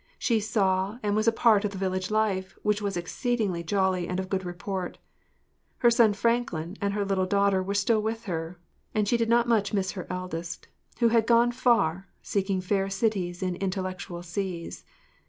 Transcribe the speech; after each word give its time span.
She 0.17 0.39
saw 0.39 0.97
and 1.03 1.15
was 1.15 1.27
a 1.27 1.31
part 1.31 1.63
of 1.63 1.69
the 1.69 1.77
village 1.77 2.09
life, 2.09 2.57
which 2.63 2.81
was 2.81 2.97
exceedingly 2.97 3.61
jolly 3.61 4.07
and 4.07 4.19
of 4.19 4.29
good 4.29 4.43
report. 4.43 4.97
Her 5.77 5.91
son 5.91 6.13
Franklin 6.13 6.75
and 6.81 6.95
her 6.95 7.05
little 7.05 7.27
daughter 7.27 7.61
were 7.61 7.75
still 7.75 8.01
with 8.01 8.23
her, 8.23 8.59
and 8.95 9.07
she 9.07 9.15
did 9.15 9.29
not 9.29 9.47
much 9.47 9.75
miss 9.75 9.91
her 9.91 10.07
eldest—who 10.09 11.09
had 11.09 11.27
gone 11.27 11.51
far 11.51 12.07
seeking 12.23 12.61
fair 12.61 12.89
cities 12.89 13.43
in 13.43 13.55
intellectual 13.57 14.23
seas. 14.23 14.83